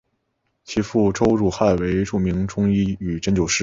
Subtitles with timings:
[0.63, 3.59] 其父周汝汉为著名中医与针灸师。